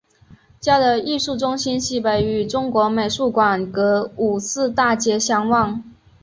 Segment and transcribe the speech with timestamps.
[0.59, 5.83] 嘉德艺术中心西北与中国美术馆隔五四大街相望。